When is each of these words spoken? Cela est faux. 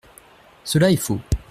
Cela 0.63 0.89
est 0.91 0.95
faux. 0.97 1.21